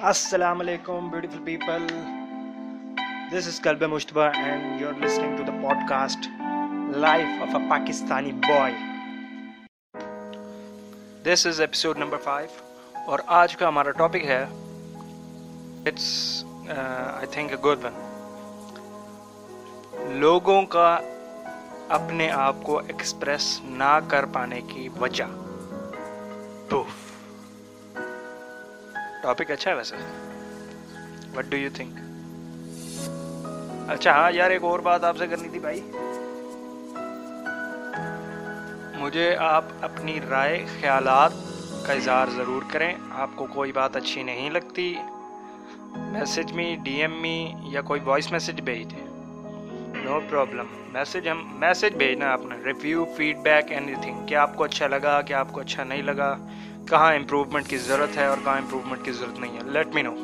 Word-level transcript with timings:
السلام 0.00 0.60
علیکم 0.60 1.08
beautiful 1.10 1.38
people 1.44 1.86
this 3.32 3.46
is 3.46 3.58
club 3.60 3.82
مشتبہ 3.82 4.22
and 4.34 4.80
you 4.80 4.88
are 4.88 4.94
listening 5.04 5.36
to 5.36 5.42
the 5.42 5.52
podcast 5.88 6.28
life 6.96 7.42
of 7.42 7.54
a 7.54 7.62
Pakistani 7.70 8.32
boy 8.46 8.74
this 11.24 11.46
is 11.46 11.60
episode 11.60 11.98
number 11.98 12.18
five 12.24 13.00
اور 13.06 13.18
آج 13.40 13.56
کا 13.56 13.68
ہمارا 13.68 13.90
topic 13.98 14.24
ہے 14.24 14.42
it's 15.86 16.44
I 16.68 17.26
think 17.32 17.52
a 17.52 17.56
good 17.64 17.84
one 17.84 18.00
لوگوں 20.20 20.62
کا 20.76 20.98
اپنے 21.98 22.30
آپ 22.30 22.62
کو 22.62 22.78
ایکسپریس 22.78 23.60
نہ 23.64 23.98
کر 24.08 24.26
پانے 24.32 24.60
کی 24.68 24.88
وجہ. 25.00 25.24
پروف 26.68 27.07
ٹاپک 29.28 29.50
اچھا 29.50 29.70
ہے 29.70 29.76
ویسے؟ 29.76 29.96
وٹ 31.36 31.44
ڈو 31.44 31.56
یو 31.56 31.70
تھنک 31.74 31.98
اچھا 33.88 34.10
ہاں 34.10 34.30
یار، 34.34 34.50
ایک 34.50 34.62
اور 34.62 34.78
بات 34.78 35.04
آپ 35.04 35.16
سے 35.16 35.26
کرنی 35.26 35.48
تھی 35.48 35.58
بھائی۔ 35.58 35.80
مجھے 38.94 39.36
آپ 39.36 39.64
اپنی 39.80 40.20
رائے، 40.30 40.66
خیالات 40.80 41.30
کا 41.86 41.92
اظہار 41.92 42.26
ضرور 42.36 42.62
کریں۔ 42.70 42.94
آپ 43.10 43.30
کو 43.34 43.46
کوئی 43.46 43.72
بات 43.72 43.96
اچھی 43.96 44.22
نہیں 44.22 44.50
لگتی۔ 44.50 44.96
میسج 45.96 46.52
میں 46.52 46.76
ڈی 46.76 47.00
ایم 47.00 47.22
میں 47.22 47.68
یا 47.72 47.80
کوئی 47.80 48.00
وائس 48.04 48.32
میسج 48.32 48.60
بھیج 48.60 48.90
دیں۔ 48.90 49.06
نو 50.04 50.20
پرابلم 50.28 50.66
میسج 50.92 51.28
ہم 51.28 51.56
میسج 51.60 51.94
بھیجنا 51.96 52.32
اپنا۔ 52.32 52.54
Review 52.64 53.04
feed 53.16 53.38
back 53.38 53.72
any 53.72 53.94
thing 54.02 54.26
کیا 54.26 54.42
آپ 54.42 54.56
کو 54.56 54.64
اچھا 54.64 54.86
لگا، 54.86 55.20
کیا 55.20 55.40
آپ 55.40 55.52
کو 55.52 55.60
اچھا 55.60 55.84
نہیں 55.84 56.02
لگا؟ 56.02 56.36
کہاں 56.88 57.14
امپروومنٹ 57.14 57.68
کی 57.68 57.76
ضرورت 57.76 58.16
ہے 58.16 58.24
اور 58.26 58.36
کہاں 58.44 58.56
امپروومنٹ 58.58 59.04
کی 59.04 59.12
ضرورت 59.12 59.38
نہیں 59.38 59.56
ہے۔ 59.56 59.62
Let 59.64 59.86
me 59.94 60.02
know 60.02 60.14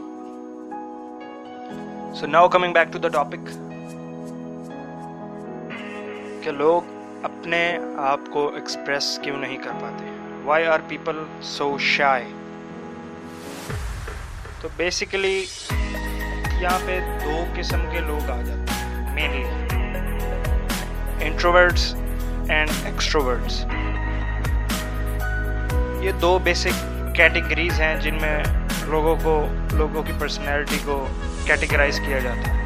so 2.14 2.26
now 2.26 2.48
coming 2.48 2.72
back 2.72 2.92
to 2.92 2.98
the 2.98 3.08
topic 3.08 3.48
کہ 6.44 6.50
لوگ 6.50 6.92
اپنے 7.24 7.78
آپ 7.98 8.20
کو 8.30 8.48
ایکسپریس 8.54 9.18
کیوں 9.22 9.36
نہیں 9.36 9.56
کر 9.56 9.70
پاتے؟ 9.80 10.04
Why 10.44 10.66
are 10.66 10.80
people 10.88 11.22
so 11.42 11.76
shy 11.78 12.24
تو 14.60 14.68
بیسیکلی 14.76 15.44
یہاں 16.60 16.78
پہ 16.86 17.00
دو 17.24 17.44
قسم 17.56 17.80
کے 17.92 18.00
لوگ 18.00 18.30
آ 18.30 18.40
جاتے 18.42 18.72
ہیں 18.72 19.14
مینلی 19.14 19.44
انٹروورڈس 21.26 21.94
اینڈ 22.48 22.70
ایکسٹروورڈس 22.84 23.64
یہ 26.04 26.12
دو 26.12 26.38
بیسک 26.38 26.84
کیٹیگریز 27.14 27.80
ہیں 27.80 27.96
جن 27.96 28.14
میں 28.14 28.44
لوگوں 28.82 29.16
کو 29.22 29.46
لوگوں 29.72 30.02
کی 30.02 30.12
پرسنالٹی 30.18 30.78
کو 30.84 31.06
کیٹیگرائز 31.44 32.00
کیا 32.06 32.18
جاتا 32.18 32.54
ہے۔ 32.54 32.62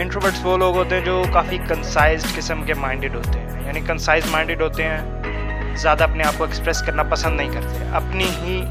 انٹروورٹس 0.00 0.38
وہ 0.42 0.56
لوگ 0.56 0.76
ہوتے 0.76 0.94
ہیں 0.94 1.04
جو 1.04 1.22
کافی 1.32 1.58
کنسائزڈ 1.68 2.36
قسم 2.36 2.62
کے 2.62 2.74
مائنڈیڈ 2.74 3.14
ہوتے 3.14 3.38
ہیں۔ 3.38 3.66
یعنی 3.66 3.80
کنسائز 3.80 4.22
مائنڈیڈ 4.30 4.62
ہوتے 4.62 4.84
ہیں، 4.84 4.98
زیادہ 5.76 6.04
اپنے 6.04 6.24
آپ 6.24 6.32
کو 6.38 6.44
ایکسپریس 6.44 6.82
کرنا 6.82 7.02
پسند 7.02 7.36
نہیں 7.36 7.48
کرتے۔ 7.48 7.84
اپنی 7.92 8.30
ہی 8.42 8.64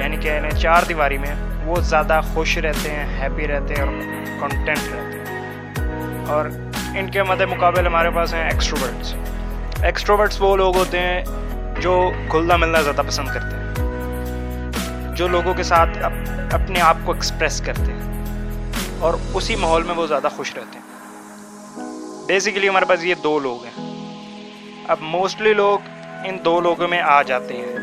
یعنی 0.00 0.16
کہ 0.16 0.28
یعنی 0.28 0.60
چار 0.60 0.82
دیواری 0.88 1.18
میں 1.18 1.64
وہ 1.64 1.76
زیادہ 1.76 2.20
خوش 2.34 2.58
رہتے 2.58 2.90
ہیں 2.90 3.20
ہیپی 3.20 3.48
رہتے 3.48 3.74
ہیں 3.74 3.82
اور 3.82 3.94
کنٹینٹ 4.40 4.78
رہتے 4.92 5.18
ہیں۔ 5.18 6.26
اور 6.26 6.46
ان 6.96 7.10
کے 7.10 7.22
مد 7.22 7.40
مقابل 7.40 7.86
ہمارے 7.86 8.10
پاس 8.10 8.34
ہیں 8.34 8.44
ایکسٹروورٹس 8.44 9.14
ایکسٹروورٹس 9.82 10.36
وہ 10.40 10.56
لوگ 10.56 10.76
ہوتے 10.76 10.98
ہیں 10.98 11.22
جو 11.80 12.10
کھلنا 12.30 12.56
ملنا 12.56 12.80
زیادہ 12.80 13.02
پسند 13.06 13.28
کرتے 13.28 13.56
ہیں، 13.56 15.14
جو 15.16 15.28
لوگوں 15.28 15.54
کے 15.54 15.62
ساتھ 15.62 15.98
اپنے 16.52 16.80
آپ 16.80 16.96
کو 17.04 17.12
ایکسپریس 17.12 17.60
کرتے 17.60 17.92
ہیں، 17.92 18.98
اور 18.98 19.14
اسی 19.34 19.56
ماحول 19.56 19.82
میں 19.82 19.94
وہ 19.94 20.06
زیادہ 20.06 20.28
خوش 20.36 20.54
رہتے 20.56 20.78
ہیں۔ 20.78 22.26
بیسیکلی 22.26 22.68
ہمارے 22.68 22.84
پاس 22.84 23.04
یہ 23.04 23.14
دو 23.24 23.38
لوگ 23.38 23.64
ہیں۔ 23.64 23.88
اب 24.88 24.96
موسٹلی 25.00 25.52
لوگ 25.54 25.88
ان 26.24 26.36
دو 26.44 26.60
لوگوں 26.60 26.88
میں 26.88 27.00
آ 27.00 27.20
جاتے 27.22 27.56
ہیں۔ 27.56 27.76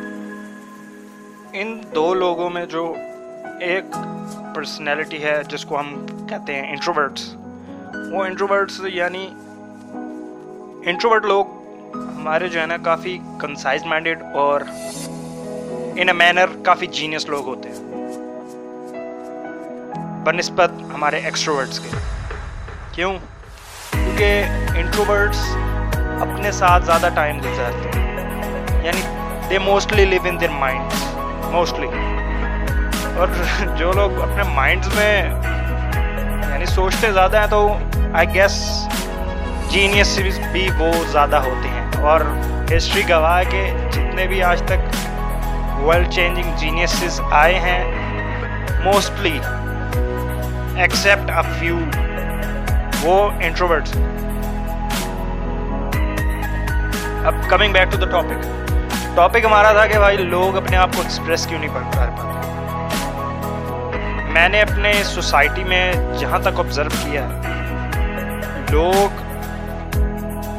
ان 1.53 1.79
دو 1.95 2.13
لوگوں 2.13 2.49
میں 2.49 2.65
جو 2.65 2.93
ایک 3.59 3.85
پرسنالٹی 4.55 5.23
ہے، 5.23 5.41
جس 5.49 5.65
کو 5.65 5.79
ہم 5.79 6.05
کہتے 6.29 6.55
ہیں 6.55 6.69
انٹروورٹس 6.71 7.33
وہ 8.11 8.23
انٹروورٹس 8.23 8.81
یعنی 8.85 9.27
انٹروورٹ 10.85 11.25
لوگ 11.25 11.45
ہمارے 12.17 12.47
جو 12.47 12.61
ہے 12.61 12.65
نا 12.65 12.77
کافی 12.77 13.17
کنسائز 13.41 13.85
مائنڈیڈ 13.85 14.23
اور 14.33 14.61
ان 15.95 16.07
اے 16.07 16.13
مینر 16.13 16.45
کافی 16.65 16.87
جینیس 16.87 17.25
لوگ 17.25 17.47
ہوتے 17.47 17.69
ہیں۔ 17.69 17.77
بہ 20.25 20.31
نسبت 20.31 20.71
ہمارے 20.93 21.19
ایکسٹروورڈس 21.19 21.79
کے۔ 21.79 21.89
کیوں؟ 22.91 23.17
کیونکہ 23.91 24.43
انٹروورڈس 24.75 25.37
اپنے 26.21 26.51
ساتھ 26.51 26.85
زیادہ 26.85 27.09
ٹائم 27.15 27.39
گزارتے 27.39 27.99
ہیں۔ 27.99 28.07
یعنی 28.85 29.01
they 29.49 29.59
mostly 29.59 30.05
live 30.05 30.21
in 30.25 30.39
their 30.39 30.49
mind 30.49 30.93
mostly 31.51 31.87
اور 33.15 33.27
جو 33.77 33.93
لوگ 33.93 34.21
اپنے 34.21 34.43
مائنڈس 34.43 34.87
میں 34.95 35.25
یعنی 36.51 36.65
سوچتے 36.65 37.11
زیادہ 37.11 37.39
ہیں 37.39 37.47
تو 37.47 37.77
آئی 38.13 38.27
گیس 38.33 38.87
جینیس 39.69 40.19
بھی 40.51 40.69
وہ 40.77 41.05
زیادہ 41.11 41.35
ہوتے 41.35 41.67
ہیں۔ 41.67 41.76
اور 42.01 42.21
ہسٹری 42.71 43.01
گواہ 43.09 43.37
ہے 43.37 43.45
کہ 43.51 43.71
جتنے 43.91 44.27
بھی 44.27 44.43
آج 44.43 44.61
تک 44.61 44.95
ورلڈ 45.83 46.11
چینجنگ 46.11 46.55
جینیسز 46.57 47.21
آئے 47.31 47.59
ہیں 47.59 47.83
موسٹلی 48.83 49.39
ایکسیپٹ 50.81 51.29
اے 51.29 51.41
فیو 51.59 51.77
وہ 53.01 53.29
انٹروورٹس 53.39 53.97
اب 57.25 57.35
coming 57.49 57.73
back 57.73 57.91
to 57.91 57.97
the 57.97 58.11
topic 58.11 58.45
topic 59.15 59.45
ہمارا 59.45 59.71
تھا 59.71 59.85
کہ 59.87 59.99
بھائی 59.99 60.17
لوگ 60.17 60.57
اپنے 60.57 60.77
آپ 60.77 60.89
کو 60.95 61.01
ایکسپریس 61.01 61.47
کیوں 61.47 61.59
نہیں 61.59 61.73
کر 61.73 61.81
پاتے؟ 61.95 62.35
میں 64.31 64.49
نے 64.49 64.61
اپنے 64.61 64.93
سوسائٹی 65.05 65.63
میں 65.63 65.93
جہاں 66.19 66.39
تک 66.39 66.59
آبزرو 66.59 66.89
کیا، 67.03 67.27
لوگ 68.69 69.21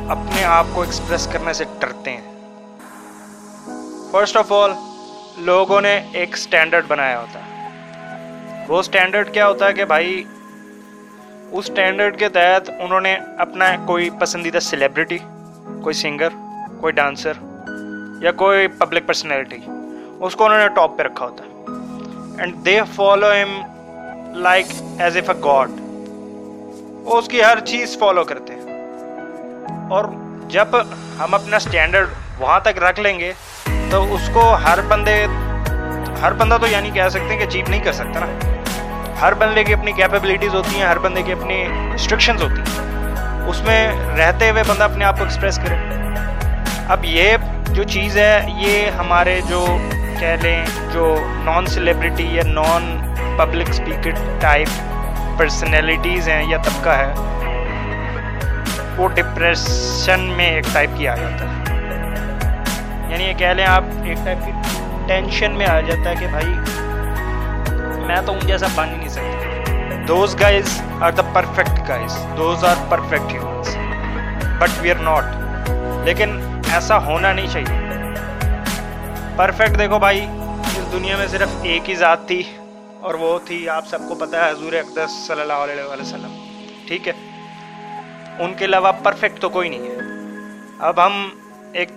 اپنے 0.09 0.45
آپ 0.45 0.65
کو 0.73 0.81
ایکسپریس 0.81 1.27
کرنے 1.33 1.53
سے 1.53 1.65
ڈرتے 1.79 2.11
ہیں۔ 2.11 2.35
فرسٹ 4.13 4.37
آف 4.37 4.53
آل 4.53 4.71
لوگوں 5.39 5.81
نے 5.81 6.01
ایک 6.13 6.35
اسٹینڈرڈ 6.35 6.85
بنایا 6.89 7.21
ہوتا 7.21 7.41
ہے۔ 7.41 7.69
وہ 8.69 8.79
اسٹینڈرڈ 8.79 9.35
کیا 9.35 9.49
ہوتا 9.49 9.67
ہے 9.67 9.73
کہ 9.73 9.85
بھائی، 9.85 10.25
اس 11.53 11.71
اسٹینڈرڈ 11.71 12.19
کے 12.19 12.29
تحت 12.29 12.71
انہوں 12.79 13.01
نے 13.01 13.17
اپنا 13.39 13.77
کوئی 13.87 14.11
پسندیدہ 14.11 14.59
سیلیبریٹی 14.59 15.19
کوئی 15.83 15.93
سنگر 15.93 16.29
کوئی 16.81 16.93
ڈانسر 16.93 17.33
یا 18.21 18.33
کوئی 18.33 18.69
پبلک 18.69 19.07
پرسنالٹی 19.07 19.59
اس 20.21 20.37
کو 20.37 20.45
انہوں 20.45 20.59
نے 20.59 20.69
ٹاپ 20.69 20.99
پہ 20.99 21.03
رکھا 21.03 21.27
ہوتا 21.27 21.45
ہے۔ 21.45 21.51
And 22.39 22.65
they 22.65 22.81
follow 22.95 23.27
them 23.27 23.61
like 24.35 24.67
as 24.99 25.17
if 25.17 25.31
a 25.31 25.37
god 25.45 25.71
وہ 27.05 27.19
اس 27.19 27.29
کی 27.29 27.43
ہر 27.43 27.61
چیز 27.61 27.99
فالو 27.99 28.25
کرتے 28.25 28.53
ہیں۔ 28.53 28.58
اور 29.91 30.05
جب 30.49 30.69
ہم 31.19 31.35
اپنا 31.35 31.57
اسٹینڈرڈ 31.57 32.07
وہاں 32.39 32.61
تک 32.61 32.79
رکھ 32.79 33.01
لیں 33.01 33.19
گے، 33.19 33.33
تو 33.91 34.15
اس 34.15 34.31
کو 34.33 34.55
ہر 34.55 34.79
بندے، 34.89 35.27
ہر 36.23 36.33
بندہ 36.33 36.57
تو 36.61 36.67
یعنی 36.67 36.91
کہہ 36.91 37.09
سکتے 37.09 37.29
ہیں 37.29 37.39
کہ 37.39 37.45
اچیو 37.45 37.65
نہیں 37.69 37.85
کر 37.85 37.93
سکتا 37.93 38.21
نا۔ 38.21 38.27
ہر 39.21 39.35
بندے 39.35 39.65
کی 39.65 39.75
اپنی 39.75 39.93
کیپیبلٹیز 39.93 40.55
ہوتی 40.55 40.77
ہیں، 40.77 40.87
ہر 40.87 40.99
بندے 40.99 41.23
کی 41.23 41.33
اپنی 41.33 41.65
ریسٹرکشنز 41.93 42.43
ہوتی 42.43 42.61
ہیں۔ 42.61 43.47
اس 43.49 43.63
میں 43.63 43.93
رہتے 44.17 44.51
ہوئے 44.51 44.63
بندہ 44.69 44.85
اپنے 44.85 45.05
آپ 45.05 45.19
کو 45.19 45.25
ایکسپریس 45.25 45.59
کرے۔ 45.59 45.77
اب 46.89 47.05
یہ 47.05 47.37
جو 47.69 47.83
چیز 47.83 48.17
ہے، 48.17 48.47
یہ 48.57 48.91
ہمارے 48.91 49.41
جو 49.49 49.67
کہہ 50.21 50.37
لیں، 50.43 50.67
جو 50.93 51.17
نان 51.45 51.67
سیلیبریٹی 51.67 52.35
یا 52.35 52.43
non 52.47 53.15
public 53.39 53.69
speaker 53.69 54.11
type 54.41 54.69
personalities 55.39 56.29
ہیں 56.29 56.51
یا 56.51 56.59
طبقہ 56.59 56.91
ہے 56.91 57.13
وہ 58.99 59.09
ڈپریشن 59.09 60.21
میں 60.21 60.51
ایک 60.51 60.65
ٹائپ 60.73 60.91
کی 60.97 61.09
آ 61.09 61.17
جاتا 61.17 61.45
ہے۔ 61.45 61.75
یعنی 63.13 63.25
یہ 63.25 63.33
کہہ 63.33 63.47
لیں 63.47 63.67
آپ 63.67 63.85
ایک 64.05 64.19
ٹائپ 64.25 64.39
کی 64.45 64.51
ٹینشن 65.07 65.51
میں 65.51 65.67
آ 65.67 65.81
جاتا 65.81 66.11
ہے 66.11 66.15
کہ 66.21 66.27
بھائی، 66.27 66.47
میں 68.07 68.17
تو 68.27 68.33
ان 68.33 68.39
جیسا 68.47 68.67
بن 68.75 68.89
ہی 68.89 68.97
نہیں 68.97 69.09
سکتا۔ 69.09 70.05
Those 70.09 70.37
guys 70.41 70.81
are 71.01 71.11
the 71.11 71.23
perfect 71.23 71.89
guys 71.89 72.17
those 72.37 72.65
are 72.65 72.75
perfect 72.89 73.33
humans 73.33 73.77
but 74.59 74.69
we 74.81 74.91
are 74.91 75.03
not 75.03 75.25
لیکن 76.05 76.61
ایسا 76.73 77.05
ہونا 77.05 77.33
نہیں 77.33 77.47
چاہیے۔ 77.53 77.81
پرفیکٹ 79.37 79.79
دیکھو 79.79 79.99
بھائی، 79.99 80.27
اس 80.77 80.93
دنیا 80.93 81.17
میں 81.17 81.27
صرف 81.27 81.49
ایک 81.63 81.91
ہی 81.91 81.95
ذات 81.95 82.27
تھی 82.27 82.43
اور 83.01 83.15
وہ 83.15 83.39
تھی، 83.45 83.69
آپ 83.69 83.87
سب 83.87 83.99
کو 84.09 84.15
پتہ 84.15 84.37
ہے، 84.37 84.51
حضور 84.51 84.73
اقدس 84.73 85.27
صلی 85.27 85.41
اللہ 85.41 85.53
علیہ 85.53 86.01
وسلم۔ 86.01 86.47
ٹھیک 86.87 87.09
ہے؟ 87.09 87.13
ان 88.41 88.55
کے 88.55 88.65
علاوہ 88.65 88.93
پرفیکٹ 89.03 89.41
تو 89.41 89.49
کوئی 89.49 89.69
نہیں 89.69 89.91
ہے۔ 89.91 89.97
اب 90.79 91.07
ہم 91.07 91.29
ایک 91.73 91.89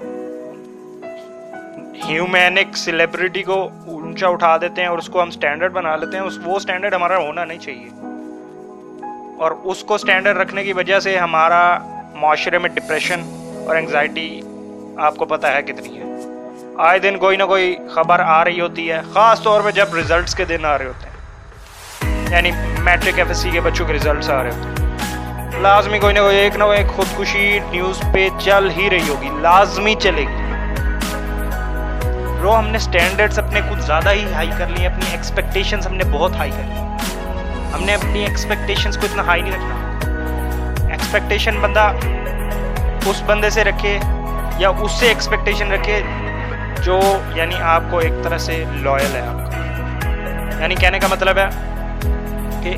ہیومینک 2.05 2.77
سیلیبریٹی 2.77 3.43
کو 3.43 3.69
اونچا 3.88 4.27
اٹھا 4.27 4.57
دیتے 4.57 4.81
ہیں 4.81 4.89
اور 4.89 4.97
اس 4.97 5.07
کو 5.07 5.21
ہم 5.21 5.29
سٹینڈرڈ 5.29 5.71
بنا 5.71 5.95
لیتے 5.95 6.17
ہیں، 6.17 6.23
اس 6.23 6.39
وہ 6.43 6.59
سٹینڈرڈ 6.59 6.93
ہمارا 6.93 7.17
ہونا 7.17 7.45
نہیں 7.45 7.59
چاہیے۔ 7.59 7.89
اور 9.39 9.51
اس 9.63 9.83
کو 9.83 9.97
سٹینڈرڈ 9.97 10.38
رکھنے 10.38 10.63
کی 10.63 10.73
وجہ 10.73 10.99
سے 10.99 11.17
ہمارا 11.17 11.77
معاشرے 12.15 12.57
میں 12.57 12.69
ڈپریشن 12.69 13.19
اور 13.67 13.75
انگزائٹی 13.75 14.41
آپ 14.97 15.15
کو 15.15 15.25
پتہ 15.25 15.47
ہے 15.47 15.61
کتنی 15.61 15.97
ہے۔ 15.97 16.03
آئے 16.77 16.99
دن 16.99 17.17
کوئی 17.17 17.38
نہ 17.38 17.43
کوئی 17.43 17.75
خبر 17.95 18.19
آ 18.19 18.45
رہی 18.45 18.61
ہوتی 18.61 18.91
ہے، 18.91 19.01
خاص 19.13 19.41
طور 19.41 19.61
پہ 19.61 19.71
جب 19.71 19.95
ریزلٹس 19.95 20.35
کے 20.35 20.45
دن 20.45 20.65
آ 20.65 20.77
رہے 20.77 20.85
ہوتے 20.85 21.09
ہیں۔ 21.09 21.11
یعنی 22.31 22.51
میٹرک 22.79 23.17
ایف 23.17 23.27
ایس 23.27 23.38
سی 23.38 23.49
کے 23.51 23.61
بچوں 23.61 23.88
کے 23.88 23.93
ریزلٹس 23.93 24.29
آ 24.29 24.43
رہے 24.43 24.51
ہوتے 24.51 24.69
ہیں۔ 24.69 24.80
لازمی 25.61 25.97
کوئی 25.99 26.13
نہ 26.13 26.19
کوئی 26.19 26.35
ایک 26.35 26.55
نہ 26.57 26.63
ایک 26.75 26.87
خودکشی 26.87 27.59
نیوز 27.71 27.99
پہ 28.13 28.27
چل 28.39 28.69
ہی 28.77 28.89
رہی 28.89 29.09
ہوگی 29.09 29.29
لازمی 29.41 29.93
چلے 29.99 30.21
گی 30.21 30.49
برو 32.31 32.57
ہم 32.57 32.67
نے 32.67 32.79
سٹینڈرڈس 32.79 33.39
اپنے 33.39 33.61
کچھ 33.69 33.81
زیادہ 33.81 34.11
ہی 34.11 34.23
ہائی 34.33 34.49
کر 34.57 34.67
لی 34.67 34.85
اپنی 34.85 35.11
ایکسپیکٹیشنس 35.11 35.87
ہم 35.87 35.93
نے 35.93 36.03
بہت 36.11 36.35
ہائی 36.35 36.51
کر 36.51 36.63
لی 36.63 36.79
ہم 37.73 37.83
نے 37.85 37.93
اپنی 37.93 38.23
ایکسپیکٹیشنس 38.25 38.97
کو 38.97 39.05
اتنا 39.05 39.25
ہائی 39.25 39.41
نہیں 39.41 39.53
رکھنا 39.53 40.87
ایکسپیکٹیشن 40.87 41.59
بندہ 41.61 41.91
اس 43.05 43.21
بندے 43.25 43.49
سے 43.49 43.63
رکھے 43.63 43.97
یا 44.57 44.69
اس 44.69 44.99
سے 44.99 45.07
ایکسپیکٹیشن 45.07 45.71
رکھے 45.71 46.01
جو 46.83 46.99
یعنی 47.35 47.61
آپ 47.67 47.91
کو 47.91 47.99
ایک 47.99 48.23
طرح 48.23 48.37
سے 48.37 48.63
لوئل 48.71 49.15
ہے 49.15 49.21
آپ 49.21 49.51
کا 49.51 50.59
یعنی 50.61 50.75
کہنے 50.75 50.99
کا 50.99 51.07
مطلب 51.07 51.37
ہے 51.37 51.49
کہ 52.63 52.75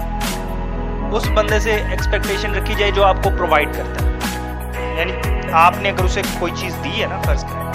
اس 1.15 1.27
بندے 1.27 1.59
سے 1.59 1.71
ایکسپیکٹیشن 1.71 2.55
رکھی 2.55 2.75
جائے 2.75 2.91
جو 2.91 3.03
آپ 3.03 3.23
کو 3.23 3.29
پرووائڈ 3.29 3.75
کرتا 3.77 4.05
ہے۔ 4.05 4.95
یعنی 4.97 5.13
آپ 5.51 5.73
نے 5.77 5.89
اگر 5.89 6.03
اسے 6.03 6.21
کوئی 6.39 6.51
چیز 6.55 6.75
دی 6.83 7.01
ہے 7.01 7.07
نا 7.07 7.21
فرض 7.21 7.43
کریں، 7.43 7.71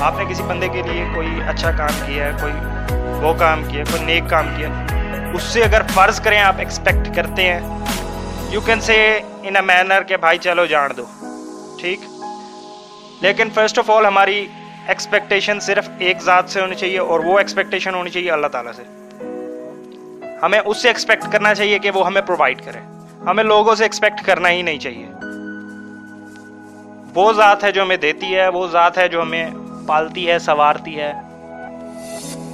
آپ 0.00 0.18
نے 0.18 0.24
کسی 0.30 0.42
بندے 0.42 0.68
کے 0.68 0.82
لیے 0.82 1.04
کوئی 1.14 1.28
اچھا 1.48 1.70
کام 1.70 2.06
کیا 2.06 2.24
ہے، 2.24 2.30
کوئی 2.40 2.52
وہ 3.22 3.32
کام 3.34 3.64
کیا 3.64 3.84
کوئی 3.90 4.04
نیک 4.04 4.30
کام 4.30 4.48
کیا 4.56 4.68
اس 5.34 5.42
سے 5.42 5.62
اگر 5.62 5.82
فرض 5.94 6.20
کریں 6.20 6.40
آپ 6.40 6.54
ایکسپیکٹ 6.58 7.16
کرتے 7.16 7.42
ہیں 7.42 7.60
you 8.50 8.60
can 8.60 8.80
say 8.80 9.20
in 9.42 9.56
a 9.56 9.62
manner 9.62 10.02
کہ 10.02 10.16
بھائی 10.16 10.38
چلو 10.38 10.66
جان 10.66 10.90
دو، 10.96 11.04
ٹھیک؟ 11.80 12.00
لیکن 13.20 13.48
فرسٹ 13.54 13.78
آف 13.78 13.90
آل 13.90 14.06
ہماری 14.06 14.46
ایکسپیکٹیشن 14.86 15.60
صرف 15.60 15.88
ایک 15.98 16.22
ذات 16.22 16.50
سے 16.50 16.60
ہونی 16.60 16.74
چاہیے 16.74 16.98
اور 16.98 17.20
وہ 17.20 17.38
ایکسپیکٹیشن 17.38 17.94
ہونی 17.94 18.10
چاہیے 18.10 18.30
اللہ 18.30 18.46
تعالیٰ 18.46 18.72
سے۔ 18.72 18.82
ہمیں 20.42 20.60
اس 20.64 20.82
سے 20.82 20.88
ایکسپیکٹ 20.88 21.32
کرنا 21.32 21.54
چاہیے 21.54 21.78
کہ 21.78 21.90
وہ 21.90 22.06
ہمیں 22.06 22.22
پرووائڈ 22.22 22.64
کرے۔ 22.64 22.78
ہمیں 23.26 23.44
لوگوں 23.44 23.74
سے 23.74 23.82
ایکسپیکٹ 23.82 24.26
کرنا 24.26 24.50
ہی 24.50 24.62
نہیں 24.62 24.78
چاہیے۔ 24.78 25.06
وہ 27.14 27.32
ذات 27.32 27.64
ہے 27.64 27.72
جو 27.72 27.82
ہمیں 27.82 27.96
دیتی 27.96 28.36
ہے، 28.36 28.48
وہ 28.48 28.66
ذات 28.66 28.98
ہے 28.98 29.08
جو 29.08 29.22
ہمیں 29.22 29.50
پالتی 29.86 30.30
ہے 30.30 30.38
سوارتی 30.38 31.00
ہے، 31.00 31.12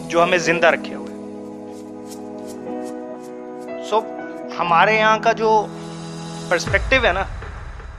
جو 0.09 0.23
ہمیں 0.23 0.39
زندہ 0.39 0.67
رکھے 0.67 0.95
ہوئے۔ 0.95 1.15
سو 3.91 4.01
ہمارے 4.59 4.97
یہاں 4.97 5.19
کا 5.19 5.33
جو 5.33 5.67
پرسپیکٹو 6.49 7.07
ہے 7.07 7.13
نا، 7.13 7.23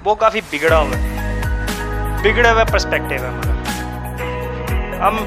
وہ 0.04 0.16
کافی 0.16 0.42
بگڑا 0.52 0.80
ہوا 0.80 0.98
ہے۔ 0.98 1.42
بگڑے 2.24 2.50
ہوئے 2.50 2.64
پرسپیکٹو 2.72 3.12
ہے 3.12 3.18
ہمارا۔ 3.18 3.56
ہم 5.08 5.18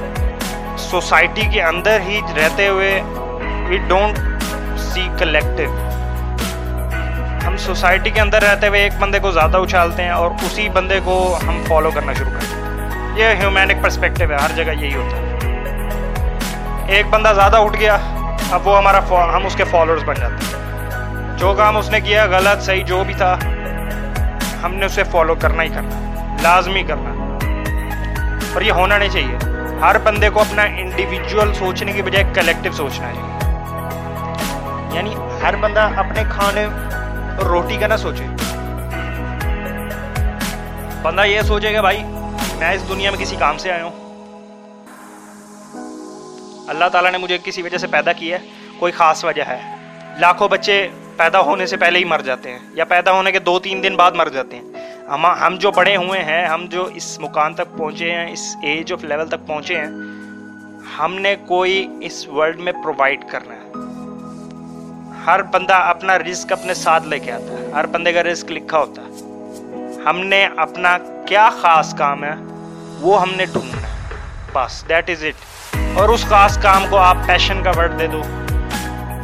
سوسائٹی 0.78 1.42
کے 1.52 1.62
اندر 1.62 2.00
ہی 2.00 2.20
رہتے 2.36 2.68
ہوئے 2.68 3.02
وی 3.68 3.76
ڈونٹ 3.76 4.18
سی 4.88 5.08
کلیکٹو 5.18 5.88
ہم 7.46 7.56
سوسائٹی 7.56 8.10
کے 8.10 8.20
اندر 8.20 8.42
رہتے 8.42 8.68
ہوئے 8.68 8.80
ایک 8.80 8.92
بندے 8.98 9.18
کو 9.18 9.30
زیادہ 9.30 9.56
اچھالتے 9.56 10.02
ہیں 10.02 10.10
اور 10.10 10.30
اسی 10.30 10.68
بندے 10.68 11.00
کو 11.04 11.38
ہم 11.48 11.62
فالو 11.68 11.90
کرنا 11.90 12.12
شروع 12.12 12.30
کرتے 12.30 12.46
ہیں۔ 12.46 12.68
یہ 13.16 13.24
ہیومینک 13.40 13.82
پرسپیکٹو 13.82 14.24
ہے، 14.30 14.36
ہر 14.36 14.50
جگہ 14.56 14.72
یہی 14.72 14.94
ہوتا 14.94 15.16
ہے۔ 15.16 15.28
ایک 16.88 17.06
بندہ 17.06 17.32
زیادہ 17.34 17.56
اٹھ 17.56 17.80
گیا، 17.80 17.98
اب 18.50 18.66
وہ 18.68 18.78
ہمارا 18.78 18.98
ہم 19.08 19.46
اس 19.46 19.54
کے 19.54 19.64
فالوورز 19.64 20.04
بن 20.04 20.14
جاتے 20.14 20.34
ہیں۔ 20.34 20.68
جو 21.36 21.54
کام 21.58 21.76
اس 21.76 21.90
نے 21.90 22.00
کیا، 22.00 22.24
غلط، 22.24 22.62
صحیح، 22.62 22.84
جو 22.84 23.04
بھی 23.04 23.14
تھا، 23.14 23.36
ہم 24.62 24.74
نے 24.74 24.86
اسے 24.86 25.04
فالو 25.04 25.34
کرنا 25.34 25.62
ہی 25.62 25.68
کرنا، 25.68 26.24
لازمی 26.42 26.82
کرنا۔ 26.82 27.10
اور 28.54 28.62
یہ 28.62 28.72
ہونا 28.72 28.98
نہیں 28.98 29.08
چاہیے۔ 29.08 29.36
ہر 29.80 29.98
بندے 29.98 30.30
کو 30.30 30.40
اپنا 30.40 30.62
انڈیویجول 30.62 31.54
سوچنے 31.54 31.92
کی 31.92 32.02
بجائے 32.02 32.24
کلیکٹو 32.34 32.72
سوچنا 32.72 33.06
چاہیے 33.14 33.27
یعنی 34.98 35.14
ہر 35.42 35.56
بندہ 35.56 35.80
اپنے 35.96 36.22
کھانے 36.30 36.64
اور 36.64 37.46
روٹی 37.46 37.76
کا 37.76 37.86
نہ 37.86 37.96
سوچے 37.96 38.24
بندہ 41.02 41.26
یہ 41.26 41.42
سوچے 41.42 41.72
گا 41.74 41.80
بھائی 41.80 42.02
میں 42.58 42.70
اس 42.70 42.88
دنیا 42.88 43.10
میں 43.10 43.18
کسی 43.18 43.36
کام 43.36 43.58
سے 43.58 43.70
آیا 43.72 43.84
ہوں 43.84 44.06
اللہ 46.68 46.88
تعالیٰ 46.92 47.12
نے 47.12 47.18
مجھے 47.18 47.38
کسی 47.44 47.62
وجہ 47.62 47.78
سے 47.78 47.86
پیدا 47.86 48.12
کیا 48.12 48.38
ہے 48.38 48.74
کوئی 48.78 48.92
خاص 48.92 49.24
وجہ 49.24 49.42
ہے 49.48 49.58
لاکھوں 50.18 50.48
بچے 50.48 50.86
پیدا 51.16 51.40
ہونے 51.40 51.66
سے 51.66 51.76
پہلے 51.76 51.98
ہی 51.98 52.04
مر 52.04 52.20
جاتے 52.20 52.52
ہیں 52.52 52.58
یا 52.72 52.84
پیدا 52.86 53.12
ہونے 53.12 53.32
کے 53.32 53.38
دو 53.40 53.58
تین 53.60 53.82
دن 53.82 53.96
بعد 53.96 54.12
مر 54.12 54.28
جاتے 54.28 54.56
ہیں 54.56 54.86
ہم 55.08 55.26
ہم 55.40 55.56
جو 55.58 55.70
بڑے 55.70 55.96
ہوئے 55.96 56.22
ہیں 56.22 56.44
ہم 56.46 56.66
جو 56.70 56.88
اس 56.94 57.18
مقام 57.20 57.54
تک 57.54 57.76
پہنچے 57.76 58.10
ہیں 58.10 58.30
اس 58.32 58.54
ایج 58.62 58.92
آف 58.92 59.04
لیول 59.04 59.28
تک 59.28 59.46
پہنچے 59.46 59.78
ہیں 59.78 59.90
ہم 60.98 61.14
نے 61.20 61.36
کوئی 61.48 61.86
اس 62.00 62.26
ورلڈ 62.28 62.60
میں 62.60 62.72
پرووائڈ 62.74 63.24
کرنا 63.30 63.54
ہے 63.54 63.86
ہر 65.28 65.42
بندہ 65.42 65.74
اپنا 65.74 66.18
رزق 66.18 66.52
اپنے 66.52 66.74
ساتھ 66.74 67.06
لے 67.06 67.18
کے 67.18 67.32
آتا 67.32 67.44
ہے۔ 67.44 67.72
ہر 67.74 67.86
بندے 67.86 68.12
کا 68.12 68.22
رزق 68.22 68.50
لکھا 68.50 68.78
ہوتا 68.78 69.02
ہے۔ 69.02 69.08
ہم 70.06 70.20
نے 70.20 70.48
اپنا 70.56 70.98
کیا 71.26 71.50
خاص 71.62 71.94
کام 71.94 72.24
ہے؟ 72.24 72.34
وہ 73.00 73.22
ہم 73.22 73.30
نے 73.36 73.46
ڈھونڈنا 73.46 73.88
ہے۔ 73.88 73.96
بس 74.52 74.84
دیٹ 74.88 75.10
از 75.10 75.24
اٹ 75.24 75.76
اور 75.98 76.08
اس 76.08 76.26
خاص 76.26 76.58
کام 76.58 76.84
کو 76.90 76.96
آپ 76.96 77.16
پیشن 77.26 77.62
کا 77.62 77.70
ورڈ 77.76 77.98
دے 77.98 78.06
دو۔ 78.06 78.22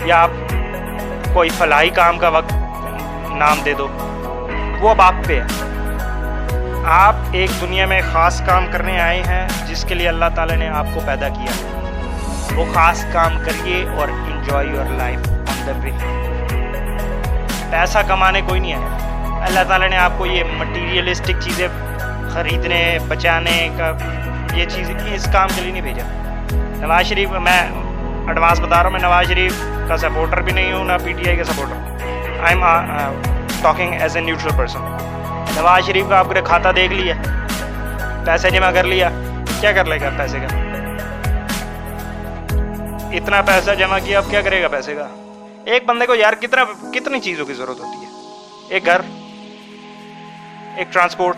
یا 0.05 0.23
آپ 0.23 0.31
کوئی 1.35 1.49
فلاحی 1.49 1.89
کام 1.89 2.19
کا 2.19 2.29
وقت 2.29 2.53
نام 3.31 3.63
دے 3.65 3.73
دو۔ 3.73 3.89
وہ 4.81 4.91
اب 4.91 5.01
آپ 5.01 5.15
پہ 5.27 5.41
ہے۔ 5.41 5.47
آپ 6.87 7.15
ایک 7.33 7.51
دنیا 7.61 7.87
میں 7.87 8.01
خاص 8.13 8.47
کام 8.47 8.67
کرنے 8.73 9.01
آئے 9.01 9.23
ہیں، 9.23 9.49
جس 9.67 9.85
کے 9.85 9.95
لیے 9.95 10.09
اللہ 10.09 10.25
تعالیٰ 10.35 10.57
نے 10.57 10.69
آپ 10.69 10.87
کو 10.95 11.01
پیدا 11.07 11.29
کیا۔ 11.29 11.53
ہے 11.53 11.71
وہ 12.57 12.65
خاص 12.75 13.05
کام 13.13 13.39
کریے 13.45 13.89
اور 13.99 14.09
انجوائے 14.09 14.67
یور 14.67 14.85
لائف 14.85 15.34
آن 15.69 15.81
پیسہ 17.71 17.99
کمانے 18.09 18.41
کوئی 18.47 18.61
نہیں 18.61 18.75
آیا۔ 18.75 19.43
اللہ 19.47 19.65
تعالیٰ 19.69 19.89
نے 19.91 19.97
آپ 19.97 20.13
کو 20.19 20.27
یہ 20.27 20.45
مٹیریلسٹک 20.57 21.41
چیزیں 21.41 21.69
خریدنے، 22.33 22.99
بچانے 23.09 23.69
کا 23.79 23.93
یہ 24.55 24.65
چیز 24.75 24.91
اس 25.15 25.29
کام 25.33 25.49
کے 25.55 25.61
لیے 25.61 25.73
نہیں 25.73 25.83
بھیجا۔ 25.83 26.05
نواز 26.81 27.07
شریف، 27.07 27.31
میں 27.31 27.61
ایڈوانس 28.29 28.61
بتا 28.61 28.77
رہا 28.77 28.85
ہوں، 28.85 28.91
میں 28.91 29.01
نواز 29.01 29.29
شریف 29.29 29.63
کا 29.89 29.97
سپورٹر 29.97 30.41
بھی 30.41 30.53
نہیں 30.53 30.73
ہوں، 30.73 30.85
نہ 30.85 30.93
پی 31.05 31.13
ٹی 31.13 31.29
آئی 31.29 31.37
کا 31.37 31.45
supporter 31.45 32.41
I 32.43 32.55
am 32.55 32.65
talking 33.63 33.95
as 34.01 34.17
a 34.17 34.23
neutral 34.23 34.57
person 34.57 34.81
Nawaz 35.57 35.87
Sharif 35.87 36.09
کا 36.09 36.19
آپ 36.19 36.33
نے 36.33 36.41
کھاتا 36.45 36.71
دیکھ 36.77 36.93
لیا، 36.93 37.15
پیسے 38.27 38.51
جمع 38.51 38.71
کر 38.75 38.85
لیا۔ 38.85 39.09
کیا 39.61 39.73
کر 39.73 39.85
لے 39.85 40.01
گا 40.01 40.11
پیسے 40.17 40.39
کا؟ 40.41 40.57
اتنا 43.17 43.43
پیسہ 43.43 43.75
جمع 43.79 43.99
کیا، 44.05 44.19
اب 44.19 44.31
کیا 44.31 44.41
کرے 44.41 44.63
گا 44.63 44.69
پیسے 44.69 44.95
کا؟ 44.95 45.07
ایک 45.67 45.85
بندے 45.85 46.07
کو 46.07 46.15
یار 46.15 46.33
کتنا 46.33 46.65
کتنی 46.93 47.21
چیزوں 47.21 47.47
کی 47.47 47.53
ضرورت 47.53 47.81
ہوتی 47.81 48.07
ہے؟ 48.07 48.11
ایک 48.69 48.87
گھر، 48.87 49.01
ایک 50.77 50.93
ٹرانسپورٹ 50.93 51.37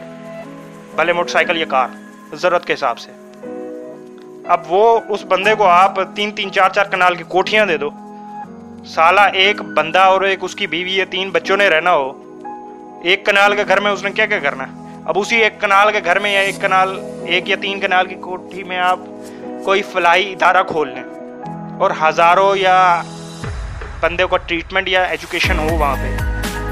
بھلے 0.96 1.12
موٹر 1.12 1.28
سائیکل 1.28 1.56
یا 1.56 1.66
کار، 1.68 1.88
ضرورت 2.32 2.64
کے 2.64 2.74
حساب 2.74 2.98
سے۔ 2.98 3.10
اب 4.48 4.60
وہ 4.68 5.00
اس 5.08 5.24
بندے 5.24 5.54
کو 5.54 5.66
آپ 5.66 5.94
تین 6.14 6.30
تین، 6.30 6.52
چار 6.52 6.70
چار 6.70 6.84
کنال 6.84 7.14
کی 7.14 7.24
کوٹھیاں 7.24 7.66
دے 7.66 7.76
دو۔ 7.76 7.90
سالہ 8.86 9.20
ایک 9.20 9.62
بندہ 9.62 9.98
اور 9.98 10.20
ایک 10.20 10.38
اس 10.42 10.54
کی 10.54 10.66
بیوی 10.66 10.96
یا 10.96 11.04
تین 11.10 11.30
بچوں 11.30 11.56
نے 11.56 11.68
رہنا 11.68 11.92
ہو۔ 11.92 12.22
ایک 13.04 13.26
کنال 13.26 13.56
کے 13.56 13.64
گھر 13.68 13.80
میں 13.80 13.90
اس 13.90 14.02
نے 14.02 14.10
کیا 14.10 14.26
کیا 14.26 14.38
کرنا 14.38 14.64
ہے؟ 14.64 15.00
اب 15.06 15.18
اسی 15.18 15.36
ایک 15.36 15.60
کنال 15.60 15.92
کے 15.92 16.00
گھر 16.04 16.18
میں 16.18 16.32
یا 16.32 16.40
ایک 16.40 16.60
کنال 16.60 17.00
ایک 17.26 17.48
یا 17.48 17.56
تین 17.60 17.80
کنال 17.80 18.06
کی 18.06 18.14
کوٹھی 18.14 18.64
میں 18.64 18.78
آپ 18.78 18.98
کوئی 19.64 19.82
فلاحی 19.82 20.32
ادارہ 20.32 20.62
کھول 20.62 20.88
لیں۔ 20.88 21.04
اور 21.78 21.90
ہزاروں 22.02 22.56
یا 22.56 23.02
بندے 24.00 24.24
کا 24.30 24.36
ٹریٹمنٹ 24.36 24.88
یا 24.88 25.02
ایجوکیشن 25.02 25.58
ہو 25.58 25.76
وہاں 25.76 25.96
پہ، 25.96 26.16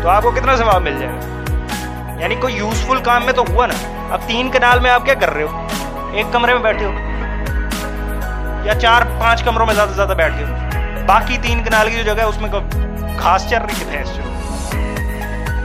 تو 0.02 0.08
آپ 0.08 0.22
کو 0.22 0.30
کتنا 0.30 0.56
ثواب 0.56 0.82
مل 0.82 0.98
جائے؟ 1.00 1.12
گا 1.12 2.20
یعنی 2.20 2.34
کوئی 2.34 2.56
یوزفل 2.56 2.96
کام 2.96 3.24
میں 3.24 3.32
تو 3.32 3.44
ہوا 3.48 3.66
نا؟ 3.66 3.74
اب 4.10 4.20
تین 4.26 4.50
کنال 4.50 4.80
میں 4.80 4.90
آپ 4.90 5.04
کیا 5.04 5.14
کر 5.14 5.30
رہے 5.30 5.42
ہو؟ 5.42 5.68
ایک 6.12 6.26
کمرے 6.32 6.54
میں 6.54 6.62
بیٹھے 6.62 6.84
ہو، 6.84 6.92
یا 8.66 8.74
چار 8.74 9.02
پانچ 9.20 9.42
کمروں 9.42 9.66
میں 9.66 9.74
زیادہ 9.74 9.88
سے 9.88 9.94
زیادہ 9.94 10.14
بیٹھے 10.16 10.44
ہو۔ 10.44 10.54
باقی 11.06 11.38
تین 11.42 11.64
کنال 11.64 11.90
کی 11.90 11.96
جو 11.96 12.02
جگہ 12.02 12.18
ہے، 12.18 12.22
اس 12.22 12.40
میں 12.40 12.50
گھاس 13.22 13.50
چل 13.50 13.62
رہی 13.62 13.84
ہے 13.84 13.90
بھینس 13.90 14.16
جو؟ 14.16 14.22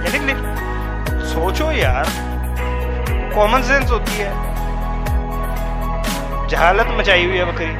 یعنی 0.03 0.33
سوچو 1.33 1.71
یار 1.71 2.03
کامن 3.35 3.63
سینس 3.63 3.91
ہوتی 3.91 4.21
ہے۔ 4.21 4.33
جہالت 6.49 6.87
مچائی 6.87 7.25
ہوئی 7.25 7.39
ہے 7.39 7.45
بکری۔ 7.45 7.75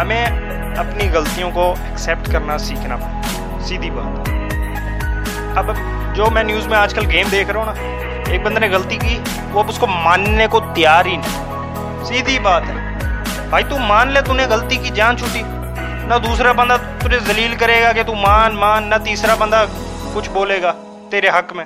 ہمیں 0.00 0.47
اپنی 0.78 1.10
غلطیوں 1.10 1.50
کو 1.50 1.74
ایکسیپٹ 1.80 2.32
کرنا 2.32 2.58
سیکھنا۔ 2.58 2.96
پڑے 2.96 3.64
سیدھی 3.64 3.90
بات۔ 3.90 4.28
اب 5.56 5.70
جو 6.14 6.30
میں 6.30 6.42
نیوز 6.42 6.66
میں 6.66 6.78
آج 6.78 6.94
کل 6.94 7.10
گیم 7.10 7.28
دیکھ 7.28 7.50
رہا 7.50 7.60
ہوں 7.60 7.66
نا، 7.66 7.72
ایک 8.30 8.42
بندے 8.42 8.60
نے 8.60 8.68
غلطی 8.68 8.96
کی، 8.96 9.18
وہ 9.50 9.62
اب 9.62 9.68
اس 9.68 9.78
کو 9.78 9.86
ماننے 9.86 10.46
کو 10.46 10.60
تیار 10.60 11.04
ہی 11.04 11.16
نہیں۔ 11.16 12.04
سیدھی 12.04 12.38
بات 12.38 12.62
ہے۔ 12.68 12.98
بھائی 13.48 13.64
تو 13.68 13.78
مان 13.78 14.08
لے 14.08 14.32
نے 14.32 14.46
غلطی 14.46 14.76
کی 14.76 14.90
جان 14.94 15.18
چھوٹی۔ 15.18 15.42
نہ 16.04 16.14
دوسرا 16.28 16.52
بندہ 16.52 16.76
تجھے 16.98 17.18
ذلیل 17.18 17.54
کرے 17.54 17.82
گا 17.82 17.92
کہ 17.92 18.02
تو 18.02 18.14
مان 18.14 18.54
مان، 18.54 18.84
نہ 18.84 18.94
تیسرا 19.04 19.34
بندہ 19.34 19.64
کچھ 20.14 20.30
بولے 20.30 20.62
گا 20.62 20.72
تیرے 21.10 21.28
حق 21.28 21.52
میں۔ 21.52 21.64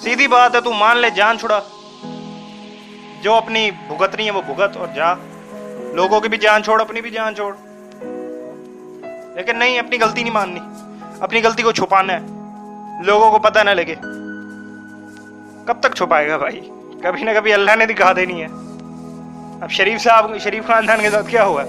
سیدھی 0.00 0.28
بات 0.28 0.54
ہے، 0.54 0.60
تو 0.60 0.72
مان 0.72 0.96
لے، 0.96 1.10
جان 1.10 1.38
چھڑا 1.38 1.60
جو 3.22 3.34
اپنی 3.34 3.70
بھگت 3.70 4.14
رہی 4.14 4.26
ہے، 4.26 4.30
وہ 4.30 4.42
بھگت 4.46 4.76
اور 4.76 4.86
جا۔ 4.94 5.14
لوگوں 5.94 6.20
کی 6.20 6.28
بھی 6.28 6.38
جان 6.38 6.62
چھوڑ، 6.62 6.80
اپنی 6.80 7.00
بھی 7.00 7.10
جان 7.10 7.34
چھوڑ۔ 7.34 7.56
لیکن 9.34 9.58
نہیں، 9.58 9.78
اپنی 9.78 10.00
غلطی 10.00 10.22
نہیں 10.22 10.34
ماننی۔ 10.34 10.60
اپنی 11.20 11.42
غلطی 11.42 11.62
کو 11.62 11.72
چھپانا 11.72 12.12
ہے۔ 12.12 12.18
لوگوں 13.02 13.30
کو 13.30 13.38
پتہ 13.38 13.58
نہ 13.58 13.70
لگے۔ 13.70 13.94
کب 15.66 15.80
تک 15.80 15.94
چھپائے 15.94 16.28
گا 16.28 16.36
بھائی؟ 16.36 16.70
کبھی 17.02 17.22
نہ 17.22 17.30
کبھی 17.36 17.52
اللہ 17.52 17.76
نے 17.76 17.86
دکھا 17.86 18.12
دینی 18.12 18.42
ہے۔ 18.42 18.46
اب 19.60 19.70
شریف 19.70 20.02
صاحب، 20.02 20.38
شریف 20.40 20.66
خاندان 20.66 21.00
کے 21.02 21.10
ساتھ 21.10 21.26
کیا 21.28 21.44
ہوا؟ 21.44 21.64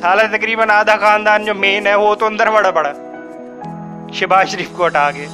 سالہ 0.00 0.22
تقریباً 0.36 0.70
آدھا 0.70 0.96
خاندان 0.96 1.44
جو 1.44 1.54
مین 1.54 1.86
ہے، 1.86 1.94
وہ 1.94 2.14
تو 2.14 2.26
اندر 2.26 2.50
بڑا 2.50 2.70
بڑا 2.70 2.92
شباز 4.12 4.48
شریف 4.48 4.68
کو 4.68 4.86
ہٹا 4.86 5.10
کے۔ 5.10 5.26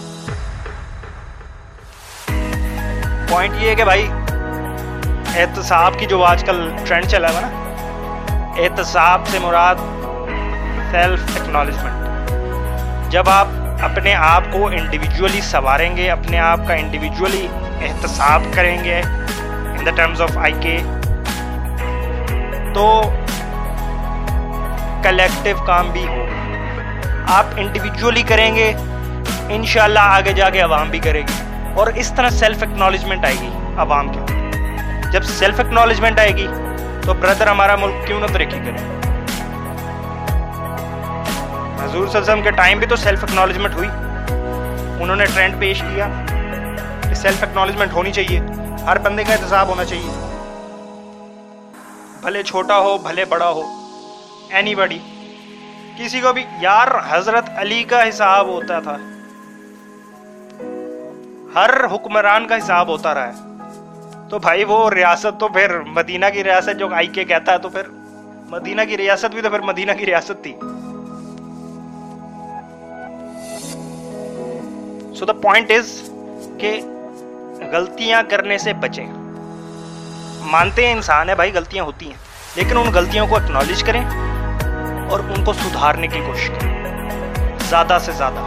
پوائنٹ 3.28 3.54
یہ 3.60 3.68
ہے 3.68 3.74
کہ 3.74 3.84
بھائی، 3.84 4.08
احتساب 5.36 5.98
کی 5.98 6.06
جو 6.06 6.24
آج 6.24 6.44
کل 6.44 6.72
ٹرینڈ 6.84 7.06
چلا 7.06 7.30
ہوا 7.30 7.40
نا، 7.40 7.48
احتساب 8.58 9.28
سے 9.28 9.38
مراد 9.38 9.74
سیلف 10.90 11.20
ایکنالجمنٹ 11.34 11.94
جب 13.12 13.28
آپ 13.28 13.46
اپنے 13.80 14.14
آپ 14.14 14.42
کو 14.52 14.66
انڈیویجولی 14.66 15.40
سنواریں 15.40 15.96
گے، 15.96 16.10
اپنے 16.10 16.38
آپ 16.38 16.60
کا 16.66 16.74
انڈیویجولی 16.74 17.48
احتساب 17.80 18.42
کریں 18.54 18.84
گے 18.84 19.00
ان 19.48 19.86
دا 19.86 19.90
ٹرمز 19.90 20.22
آف 20.22 20.38
آئی 20.38 20.52
کے 20.60 20.78
تو 22.74 23.02
کلیکٹیو 25.02 25.56
کام 25.66 25.90
بھی 25.90 26.06
ہوگا۔ 26.06 26.56
آپ 27.28 27.44
انڈیویجولی 27.56 28.22
کریں 28.22 28.56
گے، 28.56 28.72
انشاءاللہ 29.48 29.98
آگے 29.98 30.32
جا 30.32 30.50
کے 30.50 30.60
عوام 30.60 30.90
بھی 30.90 30.98
کرے 30.98 31.20
گی۔ 31.20 31.42
اور 31.74 31.86
اس 31.86 32.12
طرح 32.16 32.30
سیلف 32.30 32.62
ایکنالجمنٹ 32.62 33.24
آئے 33.24 33.34
گی 33.34 33.50
عوام 33.76 34.12
کے۔ 34.12 34.20
جب 35.10 35.22
سیلف 35.22 35.60
ایکنالجمنٹ 35.60 36.18
آئے 36.18 36.30
گی، 36.30 36.46
تو 37.02 37.14
بردر 37.14 37.46
ہمارا 37.46 37.76
ملک 37.76 38.06
کیوں 38.06 38.20
نہ 38.20 38.26
ترقی 38.26 38.60
کرے؟ 38.64 38.97
حضور 41.88 42.06
صلی 42.06 42.16
اللہ 42.16 42.24
علیہ 42.24 42.32
وسلم 42.32 42.42
کے 42.42 42.50
ٹائم 42.50 42.78
بھی 42.78 42.86
تو 42.86 42.96
سیلف 42.96 43.24
اکنالجمنٹ 43.24 43.74
ہوئی۔ 43.74 43.88
انہوں 45.02 45.16
نے 45.16 45.26
ٹرینڈ 45.26 45.60
پیش 45.60 45.80
کیا 45.80 46.08
کہ 47.08 47.14
سیلف 47.14 47.42
اکنالجمنٹ 47.42 47.92
ہونی 47.92 48.12
چاہیے۔ 48.12 48.40
ہر 48.86 48.98
بندے 48.98 49.24
کا 49.24 49.32
احتساب 49.32 49.68
ہونا 49.68 49.84
چاہیے۔ 49.84 50.10
بھلے 52.20 52.42
چھوٹا 52.42 52.78
ہو، 52.78 52.98
بھلے 52.98 53.24
بڑا 53.24 53.50
ہو۔ 53.50 53.62
اینی 54.50 54.74
بڑی 54.74 54.98
کسی 55.98 56.20
کو 56.20 56.32
بھی۔ 56.32 56.44
یار، 56.60 56.88
حضرت 57.08 57.44
علی 57.56 57.82
کا 57.82 58.08
حساب 58.08 58.46
ہوتا 58.46 58.80
تھا۔ 58.80 58.96
ہر 61.54 61.70
حکمران 61.94 62.46
کا 62.46 62.56
حساب 62.56 62.88
ہوتا 62.88 63.14
رہا 63.14 63.28
ہے۔ 63.28 63.32
تو 64.30 64.38
بھائی، 64.38 64.64
وہ 64.64 64.90
ریاست 64.90 65.40
تو 65.40 65.48
پھر 65.48 65.80
مدینہ 65.80 66.26
کی 66.32 66.44
ریاست 66.44 66.78
جو 66.78 66.94
آئی 66.94 67.06
کے 67.06 67.24
کہتا 67.24 67.52
ہے 67.52 67.58
تو 67.58 67.68
پھر 67.68 67.82
مدینہ 68.50 68.80
کی 68.88 68.96
ریاست 68.96 69.34
بھی 69.34 69.42
تو 69.42 69.50
پھر 69.50 69.60
مدینہ 69.60 69.92
کی 69.92 70.06
ریاست 70.06 70.42
تھی۔ 70.42 70.54
سو 75.18 75.24
دا 75.24 75.32
پوائنٹ 75.34 75.70
از 75.70 75.88
کہ 76.60 76.70
غلطیاں 77.72 78.22
کرنے 78.30 78.58
سے 78.58 78.72
بچیں 78.80 79.06
مانتے 80.42 80.86
ہیں 80.86 80.92
انسان 80.92 81.28
ہے 81.28 81.34
بھائی 81.34 81.52
غلطیاں 81.54 81.84
ہوتی 81.84 82.06
ہیں 82.06 82.16
لیکن 82.56 82.76
ان 82.76 82.90
غلطیوں 82.94 83.26
کو 83.26 83.36
اکنالج 83.36 83.82
کریں 83.82 84.00
اور 84.00 85.20
ان 85.20 85.44
کو 85.44 85.52
سدھارنے 85.54 86.06
کی 86.06 86.20
کوشش 86.26 86.48
کریں 86.50 86.70
زیادہ 87.68 87.98
سے 88.00 88.12
زیادہ 88.12 88.46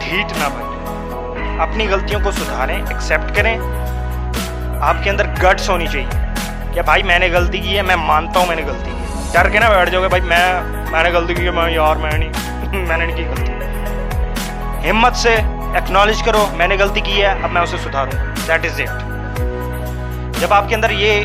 ڈھیٹ 0.00 0.32
نہ 0.38 0.48
بنے 0.54 1.56
اپنی 1.62 1.88
غلطیوں 1.90 2.20
کو 2.20 2.30
سدھاریں 2.32 2.76
ایکسیپٹ 2.76 3.36
کریں 3.36 3.56
آپ 3.56 5.02
کے 5.04 5.10
اندر 5.10 5.32
گٹس 5.42 5.70
ہونی 5.70 5.86
چاہیے 5.86 6.72
کہ 6.74 6.82
بھائی 6.82 7.02
میں 7.02 7.18
نے 7.18 7.28
غلطی 7.32 7.58
کی 7.58 7.76
ہے 7.76 7.82
میں 7.82 7.96
مانتا 8.04 8.40
ہوں 8.40 8.46
میں 8.46 8.56
نے 8.56 8.62
غلطی 8.62 8.90
کی 8.90 8.96
ہے 8.96 9.32
ڈر 9.34 9.48
کے 9.48 9.58
نہ 9.58 9.70
بیٹھ 9.70 9.90
جاؤ 9.90 10.02
گے 10.02 10.08
بھائی 10.08 10.22
میں 10.24 10.46
میں 10.90 11.02
نے 11.02 11.10
غلطی 11.10 11.34
کی 11.34 11.46
ہے 11.46 11.50
میں 11.52 11.70
یار 11.72 11.96
میں 11.96 12.12
نہیں 12.12 12.86
میں 12.86 12.96
نے 12.96 13.04
نہیں 13.06 13.16
کی 13.16 13.24
غلطی 13.24 14.90
ہمت 14.90 15.16
سے 15.16 15.36
ایکنالج 15.74 16.22
کرو، 16.22 16.46
میں 16.56 16.66
نے 16.68 16.76
غلطی 16.78 17.00
کی 17.00 17.20
ہے، 17.22 17.34
اب 17.42 17.50
میں 17.52 17.62
اسے 17.62 17.76
سدھاروں 17.84 18.12
دیٹ 18.48 18.64
از 18.64 18.80
اٹ 18.80 20.40
جب 20.40 20.52
آپ 20.54 20.68
کے 20.68 20.74
اندر 20.74 20.90
یہ 20.90 21.24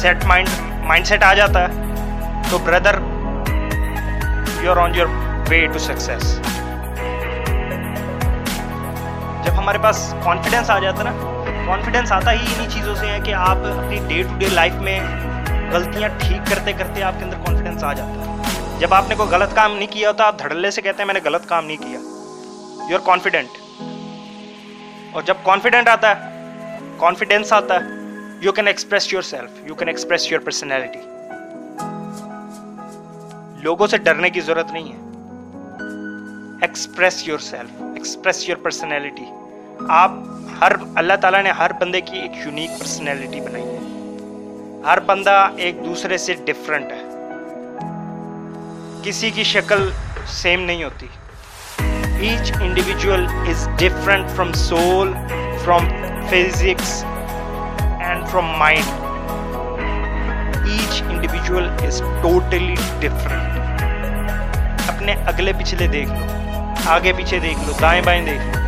سیٹ 0.00 0.24
مائنڈ 0.26 0.48
مائنڈ 0.86 1.06
سیٹ 1.06 1.22
آ 1.24 1.32
جاتا 1.34 1.66
ہے، 1.68 2.42
تو 2.50 2.58
brother 2.64 2.98
you 4.62 4.70
are 4.70 4.76
on 4.82 4.94
your 4.94 5.06
way 5.48 5.66
to 5.72 5.78
success 5.78 6.38
جب 9.44 9.58
ہمارے 9.58 9.78
پاس 9.82 10.14
کانفیڈینس 10.24 10.70
آ 10.70 10.78
جاتا 10.78 10.98
ہے 10.98 11.10
نا 11.10 11.64
کانفیڈینس 11.66 12.12
آتا 12.12 12.32
ہی 12.32 12.38
انہیں 12.38 12.70
چیزوں 12.70 12.94
سے 12.94 13.06
ہے 13.06 13.18
کہ 13.24 13.34
آپ 13.34 13.64
اپنی 13.66 13.98
ڈے 14.08 14.22
ٹو 14.22 14.38
ڈے 14.38 14.46
لائف 14.52 14.74
میں 14.82 14.98
غلطیاں 15.72 16.08
ٹھیک 16.18 16.46
کرتے 16.50 16.72
کرتے 16.78 17.02
آپ 17.02 17.18
کے 17.18 17.24
اندر 17.24 17.36
کانفیڈینس 17.44 17.84
آ 17.84 17.92
جاتا 17.92 18.20
ہے. 18.20 18.78
جب 18.78 18.94
آپ 18.94 19.08
نے 19.08 19.14
کوئی 19.14 19.28
غلط 19.30 19.54
کام 19.56 19.76
نہیں 19.76 19.92
کیا 19.92 20.08
ہوتا، 20.08 20.24
آپ 20.24 20.38
دھڑلے 20.38 20.70
سے 20.70 20.82
کہتے 20.82 21.02
ہیں، 21.02 21.06
میں 21.06 21.14
نے 21.14 21.20
غلط 21.24 21.46
کام 21.48 21.64
نہیں 21.66 21.76
کیا. 21.76 21.98
یو 22.88 22.96
آر 22.96 23.06
کانفیڈینٹ 23.06 23.62
اور 25.14 25.22
جب 25.22 25.34
کانفیڈنٹ 25.42 25.88
آتا 25.88 26.10
ہے 26.10 26.30
کانفیڈینس 26.98 27.52
آتا 27.52 27.74
ہے 27.74 27.80
you 28.40 28.52
can 28.52 28.66
express 28.66 29.12
yourself 29.22 29.50
you 29.66 29.74
can 29.74 29.88
express 29.88 30.32
your 30.32 30.40
personality 30.40 30.98
لوگوں 33.62 33.86
سے 33.86 33.98
ڈرنے 33.98 34.30
کی 34.30 34.40
ضرورت 34.40 34.72
نہیں 34.72 34.92
ہے۔ 34.92 34.98
Express 36.62 37.28
yourself 37.38 37.82
express 37.82 38.48
your 38.48 38.56
personality 38.56 39.24
آپ 39.88 40.10
ہر، 40.60 40.72
اللہ 40.94 41.12
تعالیٰ 41.20 41.42
نے 41.42 41.50
ہر 41.50 41.70
بندے 41.72 42.00
کی 42.00 42.18
ایک 42.18 42.30
یونیک 42.36 42.70
پرسنالٹی 42.78 43.40
بنائی 43.40 43.64
ہے۔ 43.64 43.78
ہر 44.86 45.00
بندہ 45.00 45.48
ایک 45.56 45.84
دوسرے 45.84 46.18
سے 46.18 46.34
ڈفرینٹ 46.34 46.92
ہے۔ 46.92 47.02
کسی 49.02 49.30
کی 49.30 49.42
شکل 49.42 49.90
سیم 50.26 50.60
نہیں 50.60 50.84
ہوتی۔ 50.84 51.06
Each 52.24 52.50
individual 52.58 53.22
is 53.46 53.62
different 53.76 54.30
from 54.30 54.52
soul 54.54 55.08
from 55.64 55.88
physics 56.28 56.92
and 58.02 58.28
from 58.28 58.46
mind. 58.58 58.86
Each 60.76 61.00
individual 61.06 61.66
is 61.88 62.00
totally 62.22 62.76
different. 63.00 63.44
اپنے 64.88 65.14
اگلے 65.26 65.52
پچھلے 65.58 65.86
دیکھ 65.88 66.10
لو 66.10 66.22
آگے 66.90 67.12
پیچھے 67.16 67.38
دیکھ 67.38 67.58
لو 67.66 67.72
دائیں 67.80 68.02
بائیں 68.04 68.24
دیکھ 68.26 68.46
لو 68.46 68.62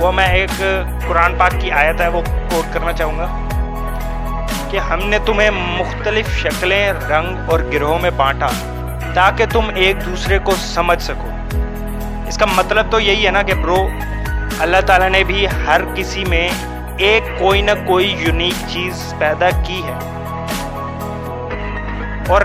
وہ 0.00 0.12
میں 0.12 0.26
ایک 0.38 0.58
قرآن 1.08 1.34
پاک 1.38 1.60
کی 1.60 1.70
آیت 1.82 2.00
ہے 2.00 2.08
وہ 2.14 2.20
کوٹ 2.50 2.72
کرنا 2.74 2.92
چاہوں 2.92 3.18
گا 3.18 3.28
کہ 4.70 4.78
ہم 4.90 5.06
نے 5.08 5.18
تمہیں 5.26 5.50
مختلف 5.52 6.36
شکلیں 6.38 6.92
رنگ 7.08 7.50
اور 7.50 7.60
گروہوں 7.72 7.98
میں 7.98 8.10
بانٹا 8.16 8.48
تاکہ 9.14 9.44
تم 9.52 9.70
ایک 9.74 10.04
دوسرے 10.06 10.38
کو 10.44 10.52
سمجھ 10.64 11.02
سکو 11.02 11.35
اس 12.36 12.40
کا 12.40 12.46
مطلب 12.46 12.90
تو 12.90 13.00
یہی 13.00 13.26
ہے 13.26 13.30
نا 13.30 13.42
کہ 13.42 13.54
برو 13.54 13.88
اللہ 14.58 14.76
تعالیٰ 14.86 15.10
نے 15.10 15.24
بھی 15.24 15.46
ہر 15.66 15.80
کسی 15.94 16.24
میں 16.24 16.48
ایک 16.98 17.22
کوئی 17.38 17.62
نہ 17.62 17.70
کوئی 17.86 18.16
یونیک 18.18 18.52
چیز 18.72 19.14
پیدا 19.18 19.50
کی 19.50 19.82
ہے۔ 19.84 19.92
اور 22.28 22.42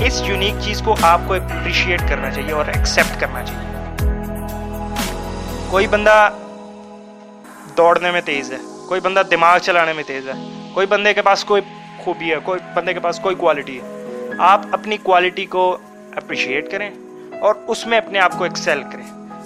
اس 0.00 0.22
یونیک 0.26 0.54
چیز 0.60 0.82
کو 0.82 0.96
آپ 1.02 1.20
کو 1.26 1.34
اپریشیٹ 1.34 2.00
کرنا 2.08 2.30
چاہیے 2.30 2.52
اور 2.52 2.64
ایکسیپٹ 2.66 3.20
کرنا 3.20 3.42
چاہیے۔ 3.42 3.72
کوئی 5.70 5.86
بندہ 5.86 6.30
دوڑنے 7.76 8.10
میں 8.10 8.20
تیز 8.20 8.52
ہے، 8.52 8.58
کوئی 8.88 9.00
بندہ 9.00 9.22
دماغ 9.30 9.58
چلانے 9.58 9.92
میں 9.92 10.04
تیز 10.06 10.28
ہے، 10.28 10.68
کوئی 10.74 10.86
بندے 10.86 11.14
کے 11.14 11.22
پاس 11.22 11.44
کوئی 11.44 11.62
خوبی 11.98 12.30
ہے، 12.30 12.36
کوئی 12.42 12.60
بندے 12.74 12.94
کے 12.94 13.00
پاس 13.00 13.20
کوئی 13.20 13.34
کوالٹی 13.34 13.80
ہے۔ 13.80 14.08
آپ 14.38 14.60
اپنی 14.72 14.96
کوالٹی 14.96 15.46
کو 15.46 15.76
اپریشیٹ 16.16 16.70
کریں۔ 16.70 16.90
اور 17.44 17.54
اس 17.68 17.86
میں 17.86 17.98
اپنے 17.98 18.18
آپ 18.18 18.32
کو 18.38 18.44
ایکسیل 18.44 18.82
کریں۔ 18.92 19.04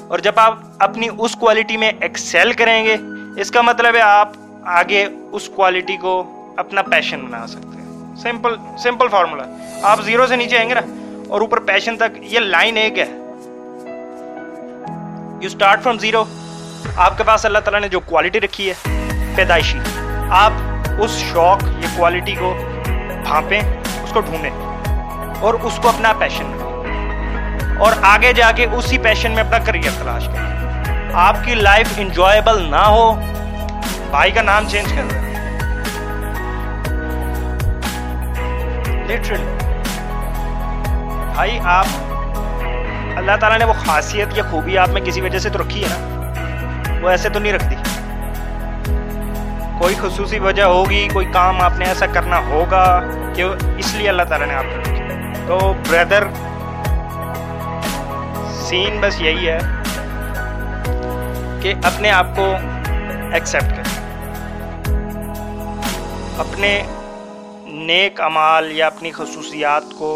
اور 0.09 0.19
جب 0.19 0.33
آپ 0.37 0.59
اپنی 0.79 1.09
اس 1.19 1.37
کوالٹی 1.37 1.77
میں 1.77 1.93
ایکسیل 2.01 2.53
کریں 2.53 2.85
گے، 2.85 2.97
اس 3.37 3.51
کا 3.51 3.63
مطلب 3.63 3.95
ہے 3.95 4.01
آپ 4.01 4.33
آگے 4.65 5.07
اس 5.33 5.49
کوالٹی 5.49 5.97
کو 5.97 6.13
اپنا 6.57 6.83
پیشن 6.83 7.21
بنا 7.21 7.47
سکتے 7.47 7.81
ہیں۔ 7.81 8.17
سمپل 8.17 8.55
سمپل 8.83 9.09
فارمولا 9.09 9.43
آپ 9.83 10.03
زیرو 10.03 10.27
سے 10.27 10.37
نیچے 10.37 10.59
آئیں 10.59 10.69
گے 10.69 10.75
نا، 10.75 10.81
اور 11.29 11.41
اوپر 11.41 11.61
پیشن 11.61 11.97
تک، 11.97 12.19
یہ 12.21 12.39
لائن 12.39 12.77
ایک 12.77 12.99
ہے۔ 12.99 13.07
یو 15.41 15.47
اسٹارٹ 15.47 15.83
فرام 15.83 15.99
زیرو 15.99 16.25
آپ 16.97 17.19
کے 17.19 17.25
پاس 17.25 17.47
اللہ 17.47 17.59
تعالیٰ 17.59 17.81
نے 17.81 17.89
جو 17.89 18.01
کوالٹی 18.01 18.41
رکھی 18.41 18.71
ہے، 18.71 18.75
پیدائشی۔ 19.37 19.79
آپ 20.31 20.53
اس 21.03 21.11
شوق 21.33 21.63
یا 21.63 21.89
کوالٹی 21.97 22.35
کو 22.35 22.55
بھانپیں، 23.25 23.61
اس 24.05 24.13
کو 24.13 24.21
ڈھونڈیں 24.21 24.51
اور 25.41 25.55
اس 25.55 25.79
کو 25.83 25.89
اپنا 25.89 26.13
پیشن 26.13 26.45
بنائیں۔ 26.45 26.68
اور 27.79 27.93
آگے 28.03 28.33
جا 28.33 28.51
کے 28.53 28.67
اسی 28.73 28.99
پیشن 28.99 29.31
میں 29.31 29.43
اپنا 29.43 29.59
کریئر 29.59 29.91
تلاش 30.03 30.27
کریں۔ 30.27 30.59
آپ 31.13 31.37
کی 31.45 31.55
لائف 31.55 31.89
انجوائبل 31.97 32.71
نہ 32.71 32.77
ہو، 32.77 33.15
بھائی 34.11 34.31
کا 34.31 34.43
نام 34.43 34.69
چینج 34.69 34.93
کر 34.93 35.03
دیں۔ 35.11 35.29
لٹرلی 39.09 39.57
بھائی، 41.35 41.59
آپ، 41.65 41.87
اللہ 43.17 43.37
تعالیٰ 43.41 43.59
نے 43.59 43.65
وہ 43.65 43.73
خاصیت 43.73 44.29
یا 44.39 44.43
خوبی 44.51 44.79
آپ 44.79 44.89
میں 44.89 45.01
کسی 45.01 45.21
وجہ 45.21 45.39
سے 45.39 45.51
تو 45.51 45.59
رکھی 45.59 45.85
ہے 45.85 45.89
نا؟ 45.89 47.01
وہ 47.03 47.09
ایسے 47.09 47.29
تو 47.29 47.39
نہیں 47.39 47.53
رکھتی۔ 47.53 47.77
کوئی 49.79 49.95
خصوصی 50.03 50.39
وجہ 50.39 50.63
ہوگی، 50.63 51.09
کوئی 51.13 51.27
کام 51.27 51.63
آپ 51.63 51.73
نے 51.79 51.85
ایسا 51.85 52.07
کرنا 52.07 52.39
ہوگا 52.39 53.01
کہ 53.37 53.45
اس 53.77 53.95
لیے 53.95 54.09
اللہ 54.09 54.23
تعالیٰ 54.23 54.47
نے 54.47 54.55
آپ 54.55 54.65
کو 54.65 54.81
رکھی 54.81 55.03
تو 55.47 55.75
بردر 55.91 56.25
سین 58.69 58.99
بس 59.01 59.21
یہی 59.21 59.49
ہے 59.49 59.59
کہ 61.63 61.73
اپنے 61.85 62.11
آپ 62.11 62.35
کو 62.37 62.45
ایکسیپٹ 63.33 63.71
کریں 63.77 63.97
اپنے 66.41 66.71
نیک 67.67 68.21
امال 68.21 68.71
یا 68.73 68.87
اپنی 68.87 69.11
خصوصیات 69.11 69.85
کو 69.99 70.11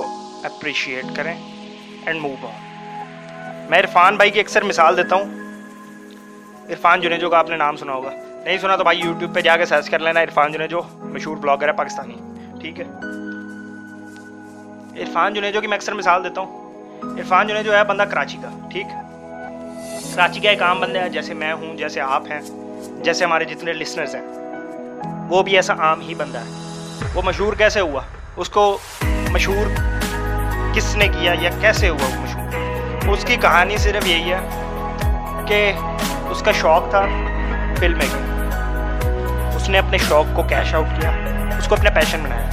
اپریشیٹ 0.44 1.16
کریں 1.16 1.34
اینڈ 1.34 2.20
موو 2.20 2.46
آن 2.46 3.66
میں 3.70 3.78
عرفان 3.78 4.16
بھائی 4.16 4.30
کی 4.30 4.40
اکثر 4.40 4.64
مثال 4.64 4.96
دیتا 4.96 5.16
ہوں 5.16 5.34
عرفان 6.70 7.00
جنیجو 7.00 7.30
کا 7.30 7.38
آپ 7.38 7.50
نے 7.50 7.56
نام 7.56 7.76
سنا 7.76 7.92
ہوگا 7.92 8.10
نہیں 8.44 8.58
سنا 8.58 8.76
تو 8.76 8.82
بھائی 8.82 9.00
یوٹیوب 9.00 9.34
پہ 9.34 9.40
جا 9.40 9.56
کے 9.56 9.66
سرچ 9.66 9.90
کر 9.90 9.98
لینا 9.98 10.22
عرفان 10.22 10.52
جنیجو 10.52 10.82
مشہور 11.02 11.36
بلاگر 11.36 11.68
ہے 11.68 11.72
پاکستانی 11.72 12.18
ٹھیک 12.60 12.80
ہے 12.80 12.84
عرفان 15.02 15.34
جنیجو 15.34 15.60
کی 15.60 15.66
میں 15.66 15.76
اکثر 15.76 15.94
مثال 15.94 16.24
دیتا 16.24 16.40
ہوں 16.40 16.61
عرفان 17.02 17.46
جنیجو 17.46 17.72
ہے 17.72 17.84
بندہ 17.84 18.02
کراچی 18.02 18.36
کا، 18.42 18.68
ٹھیک؟ 18.70 18.86
کراچی 20.14 20.40
کا 20.40 20.50
ایک 20.50 20.62
عام 20.62 20.80
بندہ 20.80 20.98
ہے 20.98 21.08
جیسے 21.08 21.34
میں 21.34 21.52
ہوں، 21.52 21.76
جیسے 21.76 22.00
آپ 22.00 22.22
ہیں، 22.30 22.40
جیسے 23.04 23.24
ہمارے 23.24 23.44
جتنے 23.44 23.72
لسنرز 23.72 24.14
ہیں۔ 24.14 24.22
وہ 25.28 25.42
بھی 25.42 25.56
ایسا 25.56 25.74
عام 25.78 26.00
ہی 26.00 26.14
بندہ 26.14 26.38
ہے۔ 26.38 26.74
وہ 27.14 27.22
مشہور 27.24 27.52
کیسے 27.52 27.80
ہوا؟ 27.80 28.00
اس 28.36 28.48
کو 28.48 28.78
مشہور 29.30 29.66
کس 30.74 30.96
نے 30.96 31.08
کیا 31.08 31.34
یا 31.40 31.50
کیسے 31.60 31.88
ہوا 31.88 32.16
وہ 32.16 32.20
مشہور؟ 32.20 33.08
اس 33.08 33.24
کی 33.24 33.36
کہانی 33.36 33.76
صرف 33.76 34.08
یہی 34.08 34.32
ہے 34.32 34.40
کہ 35.48 35.72
اس 36.30 36.42
کا 36.42 36.52
شوق 36.52 36.90
تھا 36.90 37.06
فلم 37.78 37.98
میکنگ 37.98 38.50
اس 39.56 39.68
نے 39.68 39.78
اپنے 39.78 39.98
شوق 39.98 40.36
کو 40.36 40.42
کیش 40.42 40.74
آؤٹ 40.74 41.00
کیا، 41.00 41.10
اس 41.58 41.68
کو 41.68 41.74
اپنا 41.74 41.90
پیشن 41.90 42.20
بنایا۔ 42.22 42.50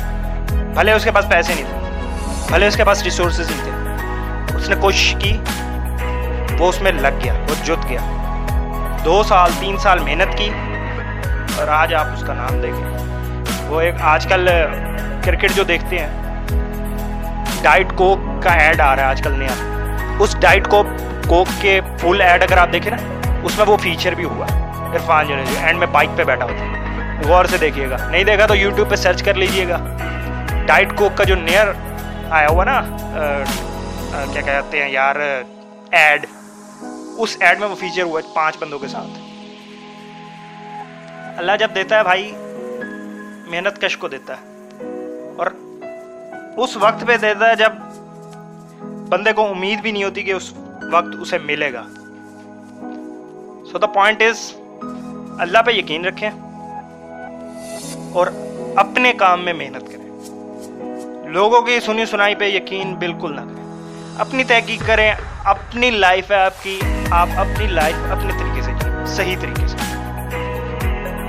بھلے 0.74 0.91
اس 0.91 1.03
کے 1.03 1.12
پاس 1.12 1.25
پیسے 1.29 1.53
نہیں 1.53 1.65
تھے، 1.65 1.77
بھلے 2.48 2.68
اس 2.68 2.75
کے 2.75 2.84
پاس 2.84 3.03
ریسورسز 3.03 3.51
نہیں 3.51 3.63
تھے۔ 3.63 3.88
اس 4.69 4.75
نے 4.75 4.81
کوشش 4.81 5.15
کی، 5.19 5.31
وہ 6.59 6.67
اس 6.69 6.79
میں 6.81 6.91
لگ 6.91 7.15
گیا، 7.23 7.33
وہ 7.49 7.55
جت 7.65 7.88
گیا۔ 7.89 7.99
دو 9.05 9.21
سال، 9.23 9.51
تین 9.59 9.77
سال 9.77 9.99
محنت 9.99 10.38
کی 10.38 10.49
اور 11.57 11.67
آج 11.67 11.93
آپ 11.93 12.07
اس 12.13 12.23
کا 12.27 12.33
نام 12.33 12.59
دیکھیں 12.61 13.67
وہ 13.69 13.79
ایک 13.81 14.01
آج 14.01 14.27
کل 14.27 14.49
کرکٹ 15.23 15.55
جو 15.55 15.63
دیکھتے 15.63 15.99
ہیں، 15.99 16.51
ڈائٹ 17.61 17.93
کوک 17.95 18.43
کا 18.43 18.53
ایڈ 18.53 18.81
آ 18.81 18.95
رہا 18.95 19.03
ہے 19.03 19.07
آج 19.07 19.21
کل 19.21 19.39
نیا۔ 19.39 20.15
اس 20.19 20.35
ڈائٹ 20.39 20.67
کوک 20.67 20.88
کوک 21.27 21.61
کے 21.61 21.79
فل 21.99 22.21
ایڈ 22.21 22.43
اگر 22.43 22.57
آپ 22.57 22.73
دیکھیں 22.73 22.91
نا، 22.91 22.97
اس 23.43 23.57
میں 23.57 23.65
وہ 23.65 23.77
فیچر 23.77 24.15
بھی 24.15 24.23
ہوا۔ 24.23 24.45
عرفان 24.93 25.27
جی 25.27 25.33
جو 25.35 25.59
ہے 25.59 25.65
اینڈ 25.65 25.79
میں 25.79 25.88
بائک 25.88 26.09
پہ 26.15 26.23
بیٹھا 26.23 26.45
ہوتا 26.45 26.65
ہے 26.65 27.27
غور 27.27 27.45
سے 27.45 27.57
دیکھیے 27.57 27.89
گا۔ 27.89 27.97
نہیں 28.01 28.23
دیکھا 28.23 28.45
تو 28.45 28.55
یوٹیوب 28.55 28.89
پہ 28.89 28.95
سرچ 28.95 29.23
کر 29.23 29.33
لیجیے 29.33 29.67
گا۔ 29.69 29.77
ڈائٹ 30.65 30.95
کوک 30.97 31.17
کا 31.17 31.23
جو 31.23 31.35
نیئر 31.35 31.71
آیا 32.29 32.47
ہوا 32.47 32.63
نا 32.63 32.81
کیا 34.11 34.41
کہتے 34.41 34.83
ہیں 34.83 34.89
یار، 34.89 35.15
ایڈ۔ 35.91 36.25
اس 37.17 37.37
ایڈ 37.39 37.59
میں 37.59 37.67
وہ 37.67 37.75
فیچر 37.75 38.01
ہوا 38.01 38.21
پانچ 38.33 38.57
بندوں 38.59 38.79
کے 38.79 38.87
ساتھ۔ 38.87 39.19
اللہ 41.37 41.51
جب 41.59 41.67
دیتا 41.75 41.97
ہے 41.97 42.03
بھائی، 42.03 42.31
محنت 43.47 43.81
کش 43.81 43.97
کو 43.97 44.07
دیتا 44.07 44.33
ہے۔ 44.33 44.45
اور 45.37 45.47
اس 46.57 46.77
وقت 46.77 47.05
پہ 47.07 47.17
دیتا 47.17 47.49
ہے 47.49 47.55
جب 47.55 47.71
بندے 49.09 49.33
کو 49.33 49.49
امید 49.49 49.79
بھی 49.81 49.91
نہیں 49.91 50.03
ہوتی 50.03 50.23
کہ 50.23 50.31
اس 50.31 50.53
وقت 50.91 51.22
اسے 51.22 51.37
ملے 51.37 51.74
گا۔ 51.74 51.83
سو 53.72 53.77
دا 53.77 53.87
پوائنٹ 53.87 54.22
از 54.22 54.53
اللہ 55.39 55.61
پہ 55.65 55.72
یقین 55.72 56.05
رکھیں 56.05 56.29
اور 58.13 58.27
اپنے 58.75 59.13
کام 59.13 59.45
میں 59.45 59.53
محنت 59.53 59.91
کریں۔ 59.91 60.09
لوگوں 61.29 61.61
کی 61.61 61.79
سنی 61.79 62.05
سنائی 62.05 62.35
پہ 62.35 62.45
یقین 62.45 62.95
بالکل 62.95 63.35
نہ 63.35 63.41
کریں۔ 63.41 63.58
اپنی 64.20 64.44
تحقیق 64.44 64.82
کریں، 64.88 65.12
اپنی 65.46 65.90
لائف 65.92 66.32
ہے 66.32 66.36
آپ 66.36 66.64
کی، 66.64 66.79
آپ 67.12 67.27
اپنی 67.36 67.66
لائف 67.68 67.96
اپنے 68.12 68.34
طریقے 68.40 68.62
سے 68.62 68.72
جیئیں، 68.79 69.05
صحیح 69.16 69.36
طریقے 69.42 69.68
سے 69.68 69.77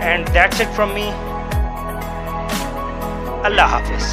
and 0.07 0.33
that's 0.35 0.61
it 0.61 0.75
from 0.77 0.91
me 0.95 1.11
اللہ 3.45 3.67
حافظ۔ 3.73 4.05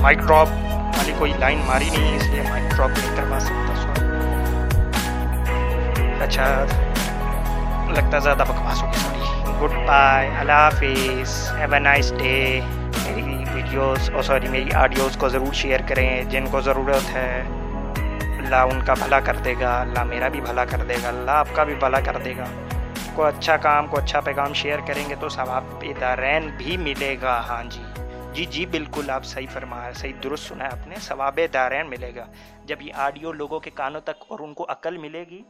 مائک 0.00 0.18
ڈراپ 0.18 0.48
والی 0.96 1.12
کوئی 1.18 1.32
لائن 1.38 1.60
ماری 1.66 1.90
نہیں، 1.90 2.16
اس 2.16 2.26
لیے 2.26 2.42
مائک 2.48 2.64
ڈراپ 2.76 2.90
نہیں 2.90 3.16
کروا 3.16 3.38
سکتا 3.40 3.74
سوری 3.82 4.02
اچھا 6.24 6.46
لگتا 7.90 8.18
زیادہ 8.18 8.44
بکواس 8.48 8.82
ہوگی 8.82 8.98
سوری 8.98 9.52
گڈ 9.60 9.74
بائے 9.86 10.30
اللہ 10.38 10.52
حافظ۔ 10.52 11.30
Have 11.58 11.72
a 11.72 11.80
nice 11.80 12.12
day 12.18 12.60
videos 13.74 14.10
اور 14.10 14.22
سوری 14.22 14.48
میری 14.48 14.72
آڈیوز 14.72 15.16
کو 15.16 15.28
ضرور 15.28 15.52
شیئر 15.52 15.80
کریں 15.88 16.30
جن 16.30 16.44
کو 16.50 16.60
ضرورت 16.60 17.08
ہے 17.14 17.40
اللہ 18.38 18.72
ان 18.72 18.84
کا 18.86 18.94
بھلا 18.94 19.18
کر 19.20 19.36
دے 19.44 19.54
گا 19.60 19.70
اللہ 19.80 20.04
میرا 20.04 20.28
بھی 20.28 20.40
بھلا 20.40 20.64
کر 20.64 20.84
دے 20.88 20.94
گا 21.02 21.08
اللہ 21.08 21.30
آپ 21.32 21.48
کا 21.54 21.64
بھی 21.64 21.74
بھلا 21.74 22.00
کر 22.00 22.16
دے 22.24 22.36
گا 22.36 22.44
کو 23.14 23.24
اچھا 23.24 23.56
کام 23.56 23.86
کو 23.86 23.96
اچھا 23.96 24.20
پیغام 24.20 24.52
شیئر 24.52 24.80
کریں 24.86 25.02
گے 25.08 25.14
تو 25.20 25.28
ثواب 25.28 25.84
دارین 26.00 26.48
بھی 26.56 26.76
ملے 26.76 27.14
گا 27.22 27.40
ہاں 27.48 27.62
جی 27.70 27.82
جی 28.32 28.44
جی 28.46 28.66
بالکل 28.68 29.10
آپ 29.10 29.24
صحیح 29.24 29.46
فرما 29.52 29.82
صحیح 29.94 30.12
درست 30.24 30.48
سنا 30.48 30.64
ہے 30.64 30.70
آپ 30.72 30.86
نے 30.86 31.00
ثواب 31.00 31.40
دارین 31.54 31.90
ملے 31.90 32.14
گا 32.16 32.26
جب 32.64 32.82
یہ 32.82 33.02
آڈیو 33.06 33.32
لوگوں 33.32 33.60
کے 33.60 33.70
کانوں 33.74 34.00
تک 34.00 34.24
اور 34.28 34.40
ان 34.40 34.54
کو 34.54 34.66
عقل 34.68 34.96
ملے 34.98 35.24
گی 35.30 35.42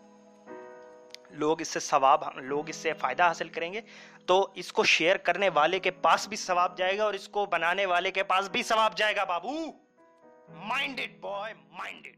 لوگ 1.31 1.61
اس 1.61 1.69
سے 1.69 1.81
ثواب 1.81 2.25
لوگ 2.37 2.69
اس 2.69 2.77
سے 2.77 2.93
فائدہ 2.93 3.23
حاصل 3.23 3.49
کریں 3.49 3.73
گے، 3.73 3.81
تو 4.27 4.53
اس 4.55 4.73
کو 4.73 4.85
شیئر 4.85 5.17
کرنے 5.17 5.49
والے 5.49 5.79
کے 5.79 5.91
پاس 5.91 6.29
بھی 6.29 6.37
ثواب 6.37 6.79
جائے 6.79 6.99
گا 6.99 7.05
اور 7.05 7.15
اس 7.15 7.29
کو 7.29 7.47
بنانے 7.47 7.87
والے 7.87 8.11
کے 8.11 8.23
پاس 8.23 8.51
بھی 8.51 8.63
ثواب 8.63 8.97
جائے 8.97 9.17
گا، 9.17 9.25
بابو! 9.25 9.67
Minded 10.49 11.21
boy 11.21 11.55
minded 11.73 12.17